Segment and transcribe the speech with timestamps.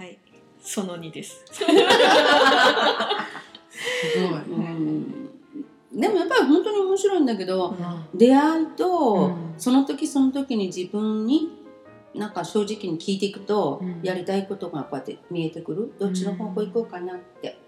[0.00, 0.18] はい。
[0.62, 1.44] その2です。
[1.46, 1.70] すご
[4.38, 5.28] い、うん。
[5.92, 8.86] でもやっぱり本当に面白いんだけど、うん出会いと、
[9.26, 9.54] うん。
[9.58, 11.50] その時その時に自分に
[12.14, 14.00] なんか正直に聞いていくと、うん。
[14.02, 15.92] やりたいことがこうやって見えてくる。
[15.98, 17.58] どっちの方向行こうかなって、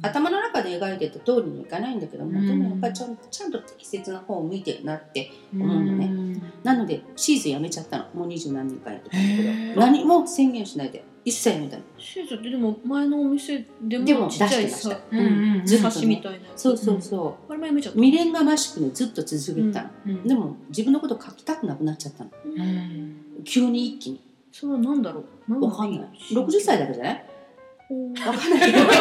[0.00, 0.06] うん。
[0.06, 2.46] 頭の中で描いてた通りにはいかないんだけども、うん。
[2.48, 6.06] でもやっぱりちゃんちゃんと適切な方を向いてるなって思うのね。
[6.06, 6.42] ん。
[6.64, 8.06] なのでシーズンやめちゃったの。
[8.14, 9.80] もう二十何年間やってたんだけど。
[9.80, 15.26] 何も宣言しないで一切やめたのシーってでも前のお店ででももちっちゃい出してまさうんうん。
[15.26, 15.90] うんずっとね。
[15.90, 16.62] 箸みたいなやつ。
[16.62, 20.26] そうそうそあれもやめちゃっう未練がましくねずっと続けてたの、うん。
[20.26, 22.30] でも自分のこと書きたくなくなっちゃったの。
[22.30, 23.16] たうん。
[23.44, 24.20] 急に一気に。
[24.50, 25.64] それは何だろう？
[25.64, 26.10] わかんない。
[26.32, 27.24] 60歳だからじゃない？
[28.26, 28.84] わかんないけど。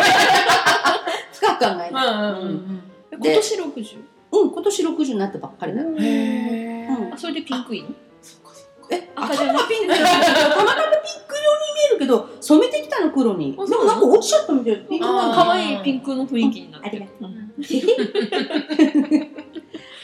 [1.34, 2.82] 深く考えない、うん
[3.12, 3.98] え今年 60?
[4.32, 5.90] うん、今年60になったばっかりだよ。
[5.98, 7.14] へえうん。
[7.14, 7.90] あそれでピンクいいの？
[8.22, 8.96] そっかそっか。
[8.96, 9.86] え、赤じゃなに見
[11.88, 12.30] えるけど、
[13.16, 13.68] 染めてきたの？
[13.68, 13.70] 黒に。
[13.70, 14.86] でもなんか落ちちゃったみたいな。
[14.88, 16.98] ピン可愛いピンクの雰囲気になって。
[16.98, 17.52] るありがうん。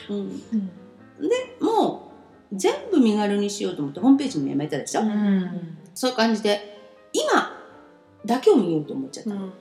[0.10, 0.20] うん。
[0.20, 0.42] うん
[1.60, 2.12] も
[2.52, 5.02] う、全部身軽にしようと思ってホームページもやめたでしょ？
[5.02, 5.78] うん。
[5.96, 6.80] そういう感じで、
[7.12, 7.58] 今
[8.26, 9.32] だけを見ようと思っちゃった。
[9.32, 9.54] うん。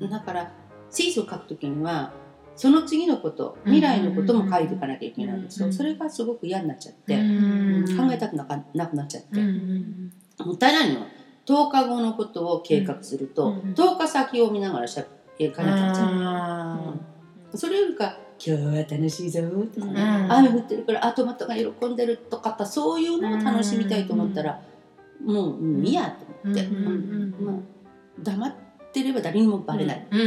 [0.00, 0.10] うん。
[0.10, 0.50] だから、
[0.90, 2.12] シーズを書くときには、
[2.56, 5.66] その次のこと、未来のことも書いていかなきゃいけないんですよ。
[5.66, 5.72] うん。
[5.72, 7.96] それがすごく嫌になっちゃって、うん。
[7.96, 9.38] 考えたくなかなくなっちゃって。
[10.42, 11.00] もったいないの
[11.46, 13.74] 10日後のことを計画すると、うん。
[13.74, 15.04] 10日先を見ながらしゃ
[15.38, 16.94] 行かなきゃいけない、あ
[17.54, 19.40] それよりか「今日は楽しいぞ」
[19.74, 20.32] とかね、うん。
[20.32, 24.60] 雨降ってるからあトマトが喜んでるとかそういうのを楽しみたいと思ったら、
[25.24, 26.86] もう、うん、いいやと思って、うん。
[26.86, 27.44] うん。
[27.44, 27.54] まあ、
[28.22, 28.54] 黙っ
[28.92, 30.06] てれば誰にもバレない。
[30.10, 30.20] うん。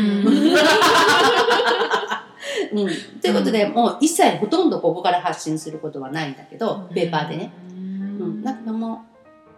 [2.74, 2.88] うん、
[3.22, 7.52] ということで、もう一切ほとんどここから発信することはないんだけど、ペーパーでね。
[7.70, 9.06] うん、だけども、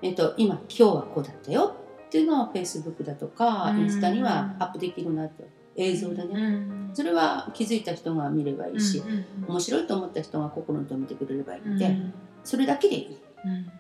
[0.01, 1.75] えっと今今日はこうだったよ。
[2.07, 3.81] っていうのはフェイスブックだとかうん。
[3.81, 6.89] インスタにはアップできるなって映像でね、うん。
[6.93, 12.13] それは気づいた人が見ればいいし、うん面白いと思った人が心と見てくれればいいんで、うん。
[12.43, 13.13] それだけでいい。
[13.13, 13.71] っうん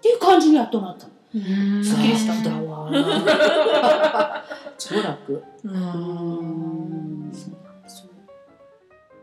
[0.00, 1.12] ていう感じにやっとなったの？
[1.34, 1.38] う
[1.80, 1.84] ん。
[1.84, 4.42] すっきりしただわー
[4.78, 7.32] 超楽ううん。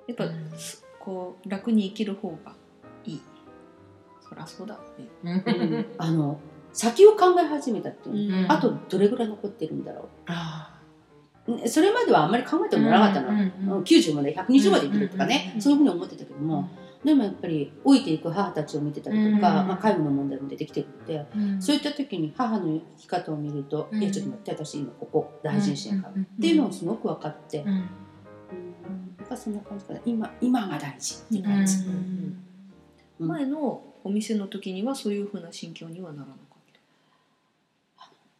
[0.08, 0.25] やっぱ
[1.00, 2.53] こう楽に生きる方が
[3.06, 3.22] いい
[4.35, 4.79] そりゃそうだ
[5.23, 5.85] ねうん。
[5.97, 6.40] あの
[6.73, 8.51] 先を考え始めたっていうん。
[8.51, 10.75] あとどれぐらい残ってるんだろあ
[11.47, 16.69] うねそれまではあんまり考えてもなかったの、うんうん90まで120まで生きるとかね、うんそういうふうに思ってたけども、
[17.03, 21.62] でもやっぱり老いていく母たちを見てたりとか、うんまあ、介護の問題も出てきてるので、うん。
[21.62, 27.69] そういった時に母の生き方を見ると、うんいやちょっと待って私今ここ大事にしないから、うんっていうのをすごく分かって、うん。
[27.69, 27.78] うん。
[27.78, 27.84] や
[29.23, 30.00] っぱそんな感じかな。
[30.06, 32.38] 今今が大事って感じ、うん。
[33.19, 33.28] うん。
[33.28, 36.46] 前のお店の時にはそういうふうな心境にはならなかっ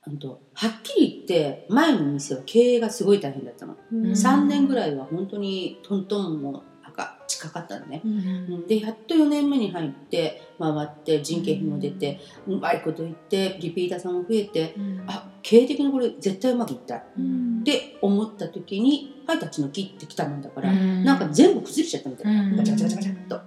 [0.08, 4.04] あとはっきり言って前の店は経営がすごい大変だったの、た、ん。
[4.04, 8.12] 3年ぐらいは本当にトントンも赤近かったのね、うん。
[8.12, 8.18] う
[8.59, 8.68] ん。
[8.68, 14.75] でやっと4年目に入って回って人件費も出て、うまいこと言ってリピーターさんも増えて
[15.08, 16.98] あ経営的にこれ絶対うまくいった。
[16.98, 17.64] っうん。
[17.64, 21.04] て思った時に「はい立ち退き」ってきたもんだから、うん。
[21.04, 22.56] なんか全部崩れちゃったみたいな、うん。
[22.58, 23.42] ガチャガチャガチャガチャっと。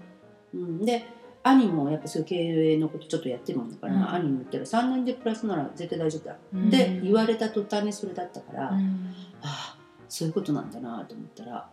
[0.54, 1.06] うん、で
[1.48, 4.14] 兄もやっぱそういう経営のことちょっとやってるもんだから、うん。
[4.14, 6.68] 兄に言ったら3年でプラスなら絶対大丈夫だ、うん。
[6.68, 9.14] って言われた途端にそれだったから、あうん。
[9.42, 9.76] あ
[10.08, 11.68] そういうことなんだなと思ったら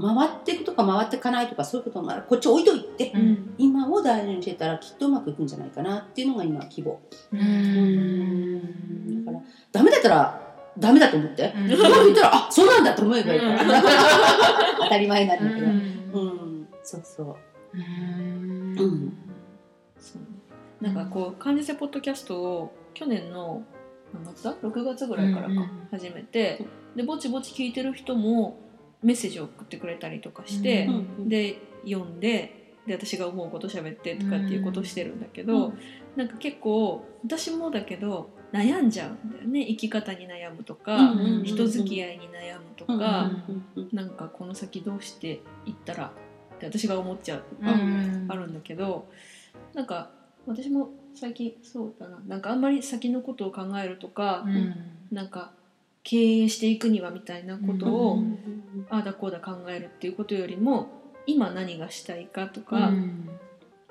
[0.00, 3.54] 回っていくとか回っていかないとかそういうことがこっち置いといて、うん。
[3.58, 7.00] 今を大事にしてたらきっとうまくいくんじゃないかなっていうのが今希望。
[7.32, 9.24] うん。
[9.24, 10.40] だからダメだったら
[10.78, 11.72] ダメだと思って、うん。
[11.72, 13.82] うまくいったらあそうなんだと思えばいいから、
[14.82, 16.68] 当たり前なんだけど、うん。
[16.84, 17.36] そうそう
[17.74, 17.80] うん
[18.78, 19.12] うん。
[19.98, 20.22] そう。
[20.22, 20.28] ね
[20.80, 23.62] なんかこう管理者ポッドキャストを去年の
[24.12, 26.64] 何月だ？6月ぐらいからかうんうん始めて、
[26.94, 28.58] でぼちぼち聞いてる人も
[29.02, 35.72] メッセージを送ってくれたりとかして、うんで読んでで私が思うこと喋ってとかっていうことをしてるんだけど、
[36.16, 39.66] なんか結構私もだけど悩んじゃうんだよね。
[39.66, 43.88] 生き方に悩むとか、うん人付き合いに悩むとか、うんうん。
[43.92, 46.12] なんかこの先どうしていったら
[46.58, 48.26] って私が思っちゃうとうかん。
[48.28, 49.08] あるんだけど、
[49.74, 50.10] なんか
[50.46, 52.20] 私も最近そうだな。
[52.26, 54.74] なんかあんまり先のことを考えるとか、うん。
[55.10, 55.52] なんか
[56.02, 58.38] 経営していくにはみたいなことを、うん
[58.90, 60.88] ああだこうだ考えるっていうことよりも
[61.26, 63.28] 今何がしたいかとうか、ん。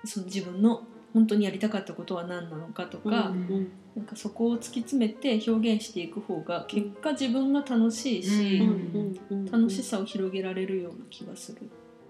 [0.05, 9.45] その自分の本当にやりたかったことは何なのかとか、うんなんかそこを突き詰めて表現していく方が結果自分が楽しいし、うん。
[9.51, 11.67] 楽しさを広げられるような気がする。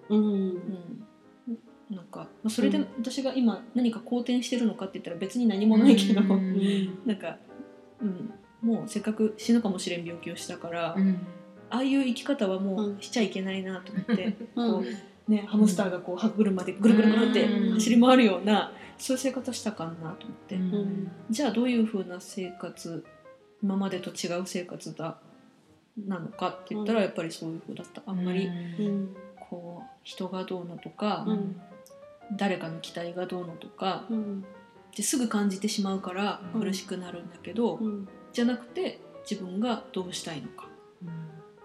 [0.10, 0.20] うん。
[0.20, 1.08] うん。
[1.90, 2.88] なんか、まあ、それでうん。
[3.00, 7.00] 私が今何か好転してるのかって言ったら別に何もないけど、うん。
[7.06, 7.38] なんか、
[8.02, 11.18] うん、もうせっかく死ぬかもしれん病気をしたから、うん。
[11.70, 13.02] ああいう生き方はもううん。
[13.02, 14.72] しちゃいけないなと思って、うん。
[14.82, 14.84] こ
[15.28, 17.74] うね、ハムスターがこう歯車でぐるぐるぐるってうん。
[17.74, 21.12] 走り回るようなそういう生活したかんなと思って、うん。
[21.30, 23.04] じゃあどういう風な生活
[23.64, 25.18] 今までと違う生活だ
[26.06, 28.02] なのかって言ったらやっぱりそういう風だった。
[28.06, 29.16] あんまりうん
[29.50, 31.62] こう人がどうのとか、うん。
[32.36, 34.46] 誰かの期待がどうのとかうん。
[34.92, 36.62] ってすぐ感じてしまうからうん。
[36.62, 38.08] 苦しくなるんだけど、うん。
[38.34, 39.00] じゃなくて
[39.30, 40.68] 自分がどうしたいのか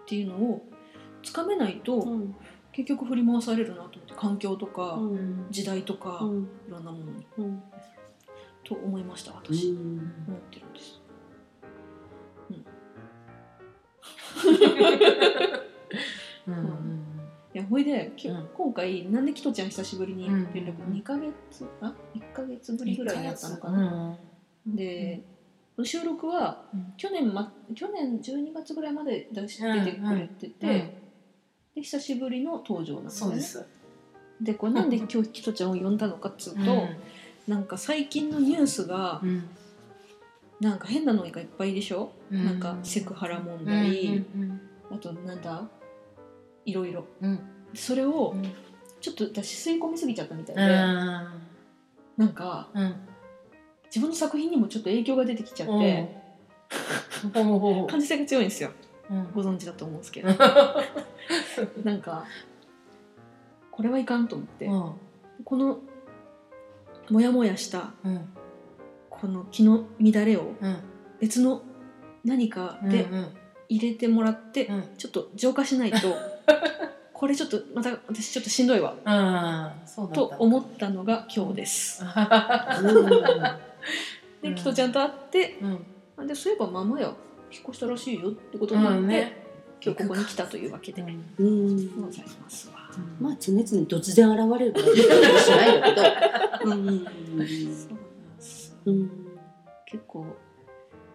[0.03, 0.65] っていうのを
[1.21, 2.35] つかめないと、うん。
[2.71, 5.47] 結局振り回されるなと思って環境とか、うん。
[5.49, 6.43] 時代とか、うん。
[6.67, 7.25] いろんなものに。
[7.37, 7.63] うん。
[8.63, 9.77] と思いました私、うん。
[10.27, 11.01] 思ってるんです。
[12.49, 12.65] うん
[17.69, 18.47] ほいで、きうん。
[18.53, 21.33] 今回なんでキトちゃん久しぶりに連絡、うん2ヶ月
[21.81, 24.17] あ1ヶ月ぶりぐらいにやったのかな、な
[24.67, 25.21] で、
[25.83, 26.93] 収録はうん。
[26.97, 30.69] 去年,、ま、去年12月ぐらいまで出し出てくれてて、うん。
[31.75, 33.29] で久しぶりの登場なんですね。
[33.29, 33.65] そうです。
[34.41, 36.87] でこれなんで今日キトちゃんを呼んだのかっつうと、
[37.47, 39.43] なんか最近のニュースがうん。
[40.59, 42.45] なんか変なのがいっぱいでしょ、うん。
[42.45, 44.23] なんかセクハラ問うん題、
[44.91, 45.67] あとなんだ？
[46.65, 47.05] いろいろ。
[47.21, 47.39] うん
[47.73, 48.43] それをうん。
[49.01, 52.95] ちょっと私吸い込みすぎちゃったみたいで、うんなんかうん
[53.87, 56.15] 自分の作品にもちょっと影響が出てきちゃって、
[57.33, 58.71] 感受性が強いんですよ。
[59.11, 59.31] うん。
[59.35, 60.29] ご存知だと思うんですけど。
[61.83, 62.25] なんか
[63.69, 64.93] これはいかんと思って、うん。
[65.43, 65.79] この
[67.09, 68.29] モヤモヤしたうん。
[69.09, 70.77] この気の乱れをうん。
[71.19, 71.61] 別の
[72.23, 73.27] 何かでうん。
[73.69, 74.83] 入れてもらって、うん。
[74.97, 76.15] ちょっと浄化しないと
[77.13, 78.95] これちょっとまた私ちょっとしんどいわ。
[79.05, 82.03] うんそうと思ったのが今日です。
[84.41, 84.55] で、うん。
[84.55, 85.85] キトちゃんと会ってうん。
[86.17, 87.13] あでそういえばママや
[87.51, 89.43] 引っ越したらしいよってことになって、うんね。
[89.81, 91.01] 今日ここに来たというわけで。
[91.01, 92.73] うんうんございますわ。
[93.19, 94.85] まあ常々突然現れるから
[95.39, 96.01] しないんだけ
[96.65, 97.05] どうんうんそう
[97.37, 97.45] なんで
[98.41, 98.75] す。
[98.85, 99.09] うん。
[99.85, 100.25] 結構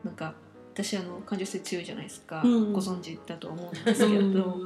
[0.04, 0.34] なんか
[0.78, 4.60] 私あの感受性強いじゃないですか、うんご存知だと思うんですけれうんど、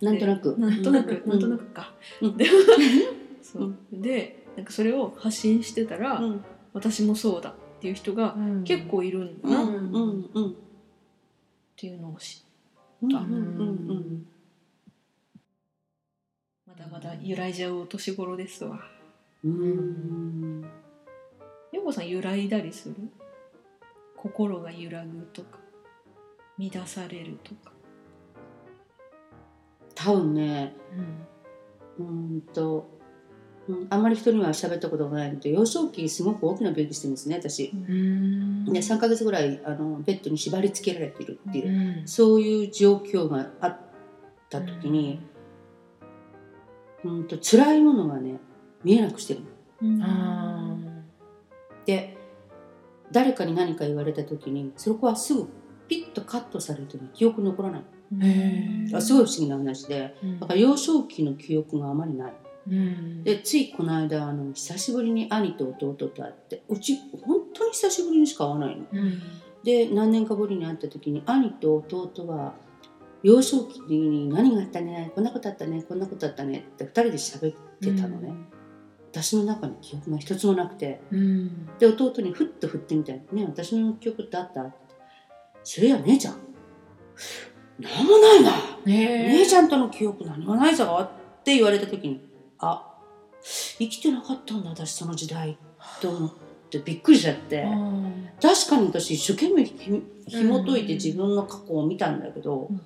[0.00, 0.56] なんとなく。
[0.56, 1.30] でなんとなく、うん。
[1.30, 2.36] なんとなくか、うん。
[2.36, 2.46] で
[3.42, 3.76] そう。
[3.92, 6.44] でなんかそれを発信してたら、うん。
[6.72, 8.64] 私もそうだっていう人がうん。
[8.64, 9.62] 結構いるんだうな。
[9.62, 9.92] っん。
[9.92, 10.30] うん。
[10.34, 10.56] うん。
[11.76, 12.44] ていうのを知
[13.02, 13.18] うんうん。
[13.18, 13.24] う
[13.94, 14.26] ん。
[16.66, 18.80] まだまだ揺らいじゃうお年頃ですわ
[19.44, 19.52] うん。
[19.60, 20.62] うん。
[21.72, 22.08] ようこさん。
[22.08, 22.96] 揺らいだりする
[24.22, 25.58] 心が揺らぐとか
[26.56, 27.72] 乱されるとか。
[29.96, 30.74] 多分ね
[31.98, 32.40] うーん。
[32.54, 32.88] と、
[33.68, 37.72] うん、あんまり人には喋ったことがないので幼少期すごく大きな病気してるんですね私。
[37.74, 38.64] うん。
[38.66, 42.08] で3ヶ月ぐらいあのベッドに縛り付けられているっていう、うん。
[42.08, 43.80] そういう状況があっ
[44.48, 45.20] た時に、
[47.02, 48.38] うん、と辛いものがね
[48.84, 49.40] 見えなくしてる
[49.82, 50.78] の。
[51.86, 52.21] で
[53.12, 55.48] 誰かに何か言われた時にそこはすぐ
[55.88, 57.82] ピッとカットされる記憶残らない。
[59.00, 60.16] すごい不思議な話で。
[60.22, 60.40] うん。
[60.40, 62.32] だから幼少期の記憶があまりない。
[62.68, 63.24] うん。
[63.24, 68.86] でついこの間あの久しぶりに兄と弟と会ってうち本当に久しぶりにしか会わないの。
[68.90, 69.20] うん。
[69.64, 72.54] で何年かぶりに会った時に兄と弟は
[73.22, 78.32] 幼少期に何があったねこんなことあったねこんなことあったねって2人で喋ってたのね、
[79.12, 81.00] 私の中に記憶が一つもなくて。
[81.12, 81.68] うん。
[81.78, 84.72] で弟にふっと振ってみたい「ね私の記憶ってあった?」って
[85.62, 86.36] 「それや姉ちゃん。
[87.78, 88.50] 何もないな。
[88.86, 92.20] ね姉ちゃんとの記憶何もないぞ」って言われた時に
[92.58, 92.88] 「あ
[93.78, 95.58] 生きてなかったんだ私その時代」
[96.00, 96.30] と思っ
[96.70, 97.66] てびっくりしちゃって。
[98.40, 102.80] 確かに私一生懸命ひ紐解いて自分の過去を見たんだけど、うん。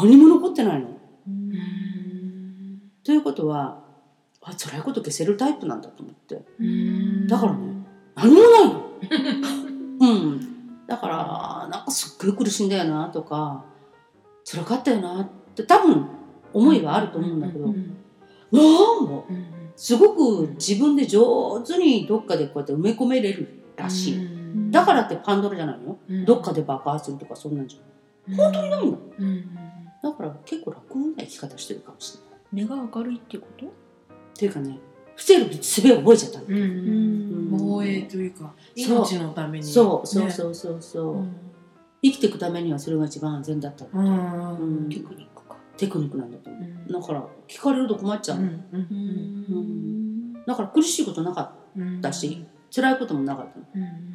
[0.00, 0.88] 何も残ってないの。
[1.26, 2.82] うん。
[3.02, 3.85] ということは
[4.48, 6.42] あ辛いこと消せるタイプなんだと思って。
[6.60, 7.26] うん。
[7.26, 7.58] だからね
[8.14, 8.82] 何もないの。
[9.98, 13.64] うん、だからなんかすっごい苦しいんだよなとか
[14.44, 16.06] 辛かったよなって多分
[16.52, 17.96] 思いはあると思うんだけど、うん
[18.52, 19.26] なんも。
[19.28, 19.46] うん
[19.78, 24.16] すごく自分で上手にどっかでこうやって埋め込めれるらしい。
[24.24, 24.70] うん。
[24.70, 25.98] だからってパンドラじゃないの？
[26.08, 26.24] うん。
[26.24, 28.34] どっかで爆発するとかそんなんじゃん。
[28.36, 28.92] 本当にないん
[30.02, 32.66] だから結構楽な生き方してるかもしれない。
[32.68, 33.66] 根が明るいっていうこと？
[34.36, 34.78] っていうかね、
[35.16, 36.44] 伏せる術を覚えちゃったの。
[36.46, 39.64] うんうん防衛というか命のために。
[39.64, 40.06] そう。
[40.06, 41.36] そううそうそうそう、うん。
[42.02, 44.58] 生きていくためにはそれが一番安全だったの。
[44.58, 44.58] うん。
[44.58, 44.88] うん。
[44.88, 45.56] テクニックか。
[45.76, 46.86] テクニックなんだと思う、うん。
[46.92, 48.44] だから聞かれると困っちゃう、うん。
[48.44, 48.82] ううん。
[50.32, 52.00] んだから苦しいことなかっうん。
[52.00, 53.64] たし、辛いこともなかったの。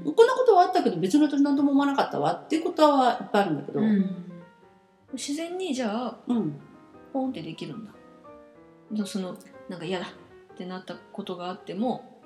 [0.06, 0.14] うん。
[0.14, 4.06] こんなことはあったけど別の私何とも思わなかったわっていうことはいっぱいあるんだけど、うん。
[5.14, 6.54] 自然にじゃあうん。
[7.12, 7.92] ポンってできるんだ。
[9.06, 9.36] その
[9.70, 10.06] なんか嫌だ
[10.54, 12.20] ってなったことがあっても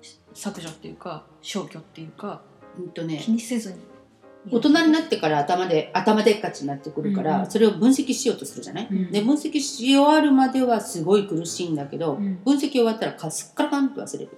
[0.00, 2.42] し削除っていうか消去っていうか
[2.78, 3.18] うんとね。
[3.18, 3.78] 気にせずに
[4.50, 9.12] 大人になってから頭で頭でっかちになってくるから、うんそれを分析しようとするじゃない、うん。
[9.12, 12.42] で分析し終わるまではすごい苦しいんだけど、うん。
[12.44, 14.30] 分析終わったらかすっからかんと忘れる、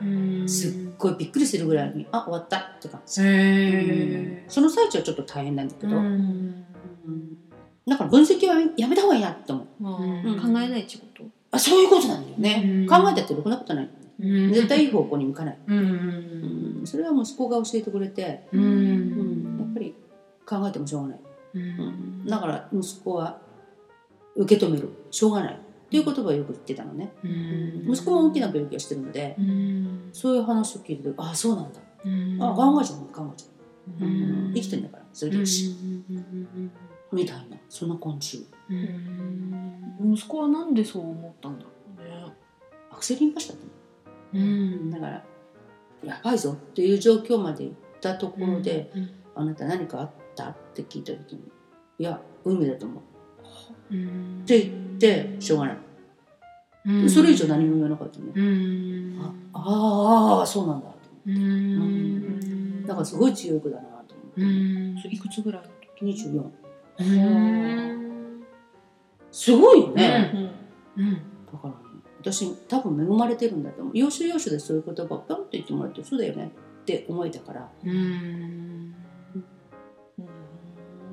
[0.00, 0.04] う
[0.44, 0.48] ん。
[0.48, 5.96] すっごいびっくりするぐらいにあ終わったって感じ、へその最中はちょっと大変なんだけーど、
[7.88, 9.66] だから分析はやめた方がいいなって思う。
[10.40, 11.17] 考えないってこと
[11.50, 12.86] あそういうことなんだよね、うん。
[12.86, 13.90] 考えたってろくなことない、
[14.20, 14.52] うん。
[14.52, 18.62] 絶対いい方向に向かない、うんうんそれは息子が教えてくれて、うん。
[18.62, 19.58] うん。
[19.58, 19.94] やっぱり
[20.46, 21.20] 考えてもしょうがない、
[21.54, 22.26] うん。
[22.26, 23.40] だから息子は
[24.36, 24.88] 受け止める。
[25.10, 25.54] しょうがない。
[25.54, 27.92] っていう言葉をよく言ってたのね、うん。
[27.92, 30.10] 息子も大きな病気をしてるので、うん。
[30.12, 32.38] そういう話を聞いてああそうなんだ、うん。
[32.42, 33.46] あ考えちゃう考えちゃ
[34.00, 34.52] う、うん。
[34.54, 35.74] 生きてんだからそれでいいし、
[37.10, 37.56] みたいな。
[37.68, 38.46] そんな感じ。
[38.70, 40.14] うん。
[40.14, 42.32] 息子はなんでそう思ったんだろうね。
[42.92, 44.90] アクセルインパスだったのうん。
[44.92, 45.24] だから
[46.04, 48.92] やばいぞっていう状況まで行ったところで、
[49.34, 51.42] あなた何かあったって聞いた時に
[51.98, 53.02] いや運命だと思
[53.90, 53.94] う。
[53.94, 54.42] うん。
[54.44, 55.78] って言ってしょうがない、
[56.86, 57.10] うん。
[57.10, 59.18] それ以上何も言わなかったね、うん。
[59.52, 61.30] ああーそうなんだと思って。
[61.32, 62.86] うん。
[62.86, 63.97] だからすごい強い子だな
[64.42, 64.98] うん。
[65.10, 65.62] いくつぐらい？
[65.62, 65.68] の
[66.12, 66.42] 時24
[67.00, 68.42] うん
[69.30, 70.32] すごいよね、
[70.96, 71.04] うん。
[71.04, 71.14] うん。
[71.14, 71.20] だ
[71.58, 71.74] からね
[72.20, 73.92] 私多分恵まれてるんだと思う。
[73.94, 76.50] 要所要所でそういう言葉をポンって言ってもらってそうだよね。
[76.82, 77.68] って思えたから。
[77.84, 77.90] うん。
[77.90, 78.94] うん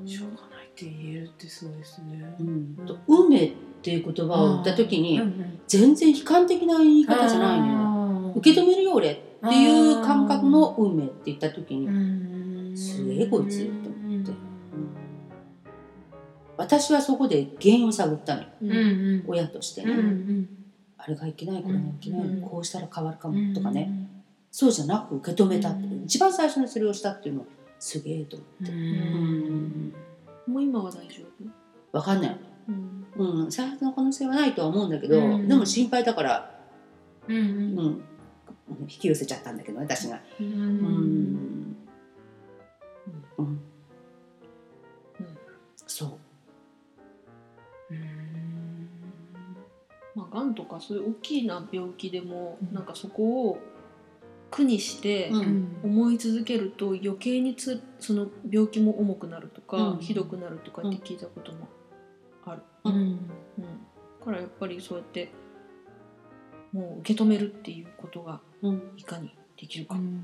[0.06, 2.36] しょうがないって言えるってすごいですね。
[2.38, 3.52] うん、と運命っ
[3.82, 9.16] ていう言葉を言った時にうん全然悲観的な言い方じゃないのよの受け止めるよ俺っ
[9.48, 12.35] ていう感覚の運命って言った時に、うん
[12.76, 14.32] すげえこいつと思って。
[16.58, 18.48] 私はそこで原因を探ったのよ。
[18.62, 18.76] うんうん。
[18.76, 18.80] う
[19.18, 20.48] ん親としてうね、ん。
[20.96, 24.08] あれがいけないこれがいけない、うんこうしたら変わるかうんもとかね、
[24.50, 26.00] そうじゃなく受け止めたって、う。
[26.00, 26.04] ん。
[26.04, 27.46] 一番最初にそれをしたっていうのは
[27.78, 28.78] すげえと思って、うん。
[28.78, 30.52] うん。
[30.54, 31.22] もう今は大丈
[31.92, 31.98] 夫？
[31.98, 32.36] 分かんない、
[32.68, 33.42] うん。
[33.42, 35.48] うん、再発の可能性はないとは思うんだけど、うん。
[35.48, 36.58] でも心配だから、
[37.28, 38.02] うんうん、
[38.82, 40.20] 引き寄せちゃったんだけどね私が。
[40.40, 40.56] ううんん。
[40.56, 41.55] うん
[50.66, 52.74] かそういう大きな病気でも、うん。
[52.74, 53.58] なんかそこを
[54.50, 55.76] 苦にしてうん。
[55.82, 59.98] 思い続けると余計につその病気も重くなるとか、うん。
[59.98, 61.68] ひどくなるとかって聞いたことも
[62.44, 62.94] ある、うん。
[62.94, 63.16] うん。
[64.20, 65.30] だからやっぱりそうやって
[66.72, 68.82] もう受け止めるっていうことがうん。
[68.96, 70.20] いかにできるか、うん。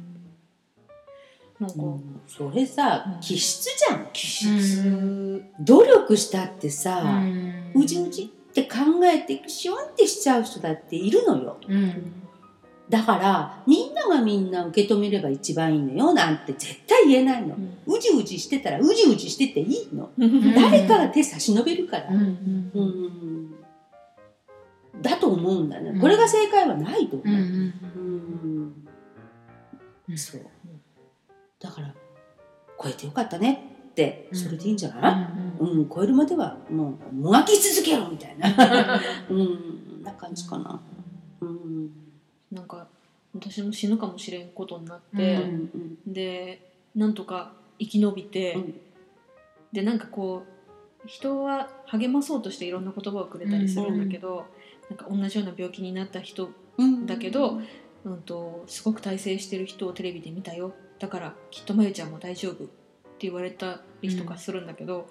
[1.59, 2.21] なんか、うん。
[2.27, 3.21] それさうん。
[3.21, 7.73] 気質じゃん気質、努力したってさ、うん。
[7.75, 11.56] うじうじって考えてシュワンってしちゃう人だっているのよ。
[11.66, 12.12] うん。
[12.90, 17.56] だからみんながみんな受け止めれば一番いいのよなんて絶対言えないの。
[17.87, 20.11] うじうじしてたらうじうじしてていいの。
[20.18, 20.54] うん。
[20.54, 22.09] 誰かが手差し伸べるから。
[22.09, 22.71] うんうん。
[22.75, 22.80] う
[24.99, 25.00] ん。
[25.00, 26.00] だと思うんだね、うん。
[26.00, 27.73] これが正解はないと思う、うん
[30.14, 30.42] そう。
[31.59, 31.94] だから
[32.82, 35.14] 超えてよかったねってそれでいいんじゃない、
[35.62, 38.49] うん超えるまではもうもがき続けろみたいな。
[39.31, 40.81] うんな感じかな。
[41.40, 41.90] うん。
[42.50, 42.88] なんか
[43.35, 45.71] 私も死ぬかもしれんことになっうて、ん
[46.07, 48.75] でなんとか生き延びて、うん。
[49.73, 50.45] でなんかこ
[51.04, 54.45] う人は励まそうとしていろんな言葉をくれたりするんだけど、
[54.90, 57.61] なんか同じような病気になった人うんだけど、
[58.04, 60.75] うん、とすごく大成してる人をテレビで見たよ。
[60.99, 62.73] だからきっとまゆちゃんも大丈夫って
[63.21, 65.09] 言われたりとかするんだけど、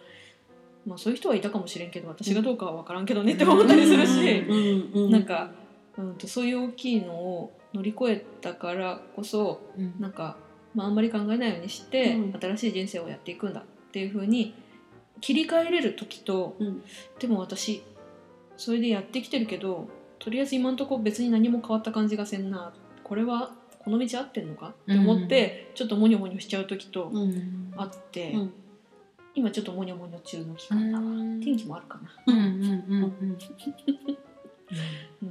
[0.85, 5.51] まあ、そういう人はいたかもしれんけど私がどうかは分からんけどねって思ったりするし、うんうん なんか、
[5.97, 9.61] うん、とそういう大きいのを乗り越えたからこそ
[9.99, 10.37] なんか、
[10.73, 12.39] まあ、あんまり考えないようにして、うん。
[12.39, 14.53] 新しい人生をやっていくんだっていう風に
[15.21, 16.83] 切り替えれる時と、うん。
[17.19, 17.83] でも私
[18.57, 19.87] それでやってきてるけど
[20.19, 22.73] とりあえず今んとこ別に何も変わった感じがせんな。
[23.03, 27.73] これはこの道合ってんのかって思って、ちょっとモニョモニョしちゃう時とうん。
[27.77, 28.53] あって、うん
[29.33, 31.03] 今ちょっとモニョモニョ中の期間だわ、
[31.43, 32.51] 天気もあるかな、うんうんうん
[33.03, 33.07] う
[35.25, 35.29] ん、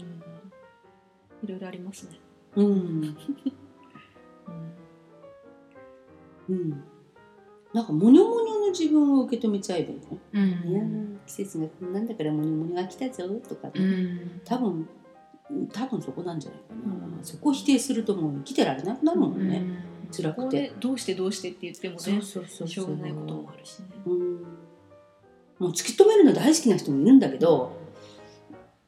[1.42, 2.18] いろいろありますね、
[2.56, 2.66] うん。
[2.66, 3.16] うん。
[6.48, 6.82] うん
[7.72, 10.18] なんかモニョモニョの自分を受け止めちゃえばいいの？
[10.32, 10.42] うん。
[10.72, 10.82] いや
[11.24, 14.40] 季節がこんなんだからモニモニが来たぞとかね、うん。
[14.44, 14.88] 多分
[15.72, 17.24] 多分そこなんじゃないかな、うん。
[17.24, 19.62] そこを否定するともう生きてられなくなるもんね、
[20.10, 20.72] 辛くて。
[20.80, 22.68] どうしてどうしてって言ってもねそうそうそう。
[22.68, 23.89] しょうがないこともあるしね。
[25.60, 27.76] うんもう突き止めるの大好きな人もいるんだけど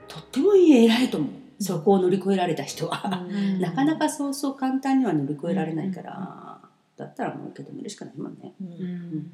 [0.08, 1.30] とってもいい偉いと思う。
[1.62, 3.60] そこを乗り越えられた人は、うん。
[3.60, 6.60] なかなかそうそう簡単には乗り越えられないから、
[6.96, 8.52] だったらもう受け止めるしかないもんね。
[8.60, 9.30] うん